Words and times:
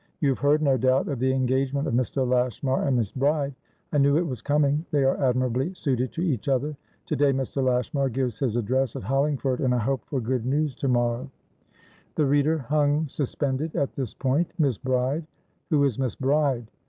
You 0.19 0.29
have 0.29 0.39
heard, 0.39 0.63
no 0.63 0.77
doubt, 0.77 1.07
of 1.09 1.19
the 1.19 1.31
engagement 1.31 1.87
of 1.87 1.93
Mr. 1.93 2.27
Lashmar 2.27 2.87
and 2.87 2.97
Miss 2.97 3.11
Bride. 3.11 3.53
I 3.93 3.99
knew 3.99 4.17
it 4.17 4.25
was 4.25 4.41
coming. 4.41 4.83
They 4.89 5.03
are 5.03 5.15
admirably 5.17 5.75
suited 5.75 6.11
to 6.13 6.23
each 6.23 6.47
other. 6.49 6.75
To 7.05 7.15
day 7.15 7.31
Mr. 7.31 7.63
Lashmar 7.63 8.09
gives 8.09 8.39
his 8.39 8.55
address 8.55 8.95
at 8.95 9.03
Hollingford, 9.03 9.59
and 9.59 9.75
I 9.75 9.77
hope 9.77 10.03
for 10.05 10.19
good 10.19 10.43
news 10.43 10.73
tomorrow" 10.73 11.29
The 12.15 12.25
reader 12.25 12.57
hung 12.57 13.07
suspended 13.09 13.75
at 13.75 13.93
this 13.93 14.15
point. 14.15 14.51
Miss 14.57 14.79
Bride? 14.79 15.27
Who 15.69 15.81
was 15.81 15.99
Miss 15.99 16.15
Bride? 16.15 16.65